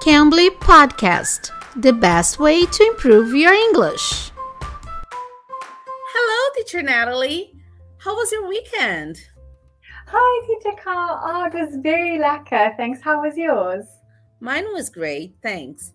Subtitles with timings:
[0.00, 4.30] Cambly Podcast, the best way to improve your English.
[4.62, 7.52] Hello, teacher Natalie.
[7.98, 9.18] How was your weekend?
[10.06, 11.20] Hi, teacher Carl.
[11.22, 12.74] Oh, it was very lekker.
[12.78, 13.02] Thanks.
[13.02, 13.84] How was yours?
[14.40, 15.92] Mine was great, thanks.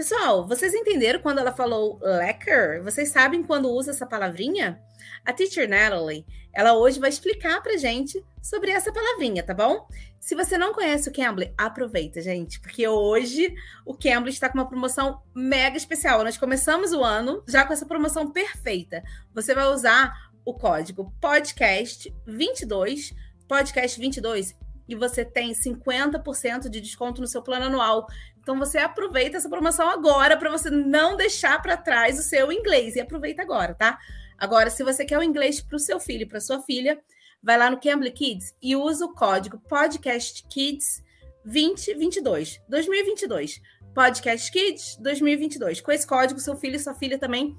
[0.00, 2.82] Pessoal, vocês entenderam quando ela falou lecker?
[2.82, 4.80] Vocês sabem quando usa essa palavrinha?
[5.26, 6.24] A teacher Natalie,
[6.54, 9.86] ela hoje vai explicar pra gente sobre essa palavrinha, tá bom?
[10.18, 13.54] Se você não conhece o Cambly, aproveita, gente, porque hoje
[13.84, 16.24] o Cambly está com uma promoção mega especial.
[16.24, 19.02] Nós começamos o ano já com essa promoção perfeita.
[19.34, 23.12] Você vai usar o código podcast 22,
[23.46, 24.56] podcast 22
[24.90, 28.06] e você tem 50% de desconto no seu plano anual.
[28.40, 32.96] Então você aproveita essa promoção agora para você não deixar para trás o seu inglês
[32.96, 33.98] e aproveita agora, tá?
[34.36, 36.98] Agora, se você quer o inglês para o seu filho e para sua filha,
[37.42, 41.02] vai lá no Cambly Kids e usa o código Podcast Kids
[41.44, 43.60] 2022, 2022.
[43.94, 45.80] Podcast Kids 2022.
[45.80, 47.56] Com esse código, seu filho e sua filha também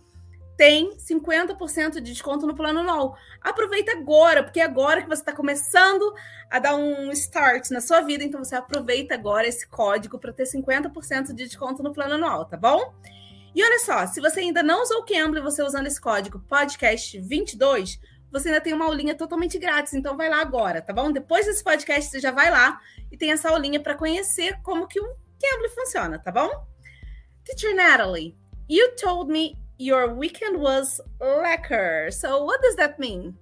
[0.61, 3.17] tem 50% de desconto no plano anual.
[3.41, 6.13] Aproveita agora, porque é agora que você está começando
[6.51, 10.43] a dar um start na sua vida, então você aproveita agora esse código para ter
[10.43, 12.93] 50% de desconto no plano anual, tá bom?
[13.55, 17.99] E olha só, se você ainda não usou o Cambly, você usando esse código podcast22,
[18.31, 19.95] você ainda tem uma aulinha totalmente grátis.
[19.95, 21.11] Então vai lá agora, tá bom?
[21.11, 22.79] Depois desse podcast, você já vai lá
[23.11, 25.05] e tem essa aulinha para conhecer como que o
[25.41, 26.51] Cambly funciona, tá bom?
[27.45, 28.37] Teacher Natalie,
[28.69, 32.13] you told me your weekend was lekker.
[32.13, 33.35] So what does that mean?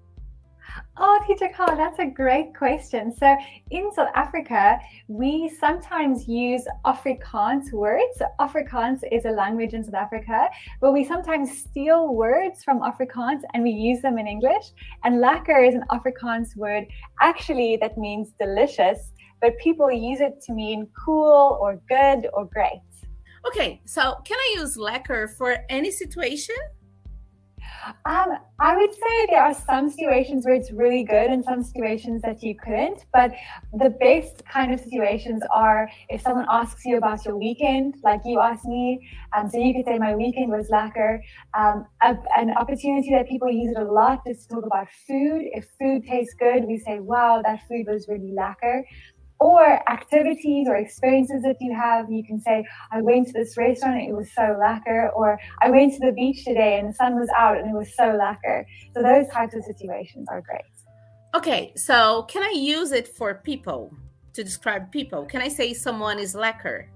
[0.97, 3.13] Oh, teacher Carl, that's a great question.
[3.13, 3.35] So,
[3.71, 8.21] in South Africa, we sometimes use Afrikaans words.
[8.39, 10.47] Afrikaans is a language in South Africa,
[10.79, 14.71] but we sometimes steal words from Afrikaans and we use them in English.
[15.03, 16.85] And lekker is an Afrikaans word
[17.21, 22.88] actually that means delicious, but people use it to mean cool or good or great.
[23.47, 26.55] Okay, so can I use lekker for any situation?
[28.05, 32.21] Um, I would say there are some situations where it's really good and some situations
[32.23, 33.05] that you couldn't.
[33.13, 33.33] But
[33.73, 38.39] the best kind of situations are if someone asks you about your weekend, like you
[38.39, 39.07] asked me.
[39.35, 41.19] Um, so you could say, My weekend was lekker.
[41.57, 45.43] Um, a, an opportunity that people use it a lot is to talk about food.
[45.53, 48.83] If food tastes good, we say, Wow, that food was really lekker
[49.39, 52.11] or activities or experiences that you have.
[52.11, 55.93] You can say, I went to this restaurant it was so lekker, or I went
[55.93, 58.65] to the beach today and the sun was out and it was so lekker.
[58.93, 60.61] So those types of situations are great.
[61.35, 63.93] Okay, so can I use it for people
[64.33, 65.25] to describe people?
[65.25, 66.87] Can I say someone is lekker?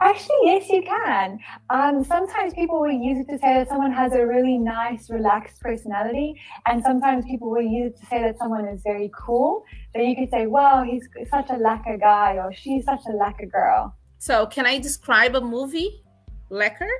[0.00, 1.38] Actually, yes, you can.
[1.70, 5.60] Um, sometimes people will use it to say that someone has a really nice, relaxed
[5.60, 9.64] personality, and sometimes people will use it to say that someone is very cool.
[9.94, 13.50] So you could say, "Wow, he's such a lekker guy," or "She's such a lekker
[13.50, 16.02] girl." So, can I describe a movie,
[16.50, 16.90] lekker?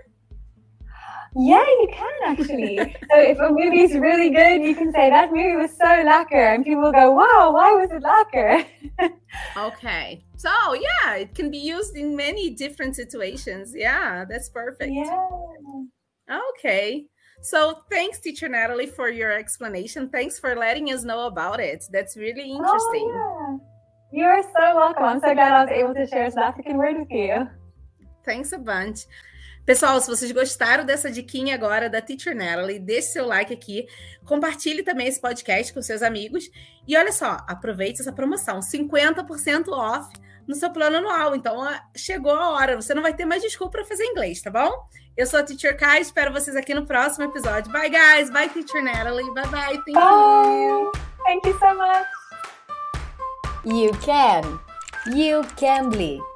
[1.38, 2.76] Yeah, you can actually.
[2.78, 6.54] so if a movie is really good, you can say that movie was so lekker,
[6.54, 8.64] and people will go, "Wow, why was it lekker?"
[9.68, 13.74] okay, so yeah, it can be used in many different situations.
[13.76, 14.92] Yeah, that's perfect.
[14.92, 15.28] Yeah.
[16.56, 17.06] Okay.
[17.42, 20.08] So thanks, teacher Natalie, for your explanation.
[20.08, 21.84] Thanks for letting us know about it.
[21.92, 23.12] That's really oh, interesting.
[23.14, 23.60] Oh,
[24.12, 24.32] yeah.
[24.34, 25.04] You're so welcome.
[25.04, 27.48] I'm so glad I was able to share South African word with you.
[28.24, 29.00] Thanks a bunch.
[29.66, 33.84] Pessoal, se vocês gostaram dessa diquinha agora da Teacher Natalie, deixe seu like aqui,
[34.24, 36.48] compartilhe também esse podcast com seus amigos
[36.86, 40.08] e olha só, aproveite essa promoção, 50% off
[40.46, 41.34] no seu plano anual.
[41.34, 41.66] Então,
[41.96, 44.70] chegou a hora, você não vai ter mais desculpa para fazer inglês, tá bom?
[45.16, 47.72] Eu sou a Teacher Kai, espero vocês aqui no próximo episódio.
[47.72, 48.30] Bye, guys.
[48.30, 49.34] Bye, Teacher Natalie.
[49.34, 49.82] Bye, bye.
[49.84, 50.02] Thank bye.
[50.04, 50.92] you.
[51.24, 52.06] Thank you so much.
[53.64, 54.60] You can.
[55.12, 56.35] You can be.